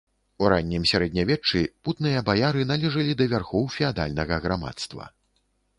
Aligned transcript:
У 0.43 0.47
раннім 0.53 0.87
сярэднявеччы 0.91 1.61
путныя 1.89 2.25
баяры 2.31 2.67
належалі 2.73 3.13
да 3.21 3.29
вярхоў 3.35 3.73
феадальнага 3.79 4.45
грамадства. 4.49 5.03